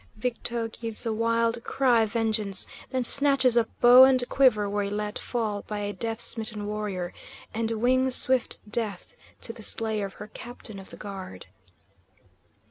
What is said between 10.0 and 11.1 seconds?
of her captain of the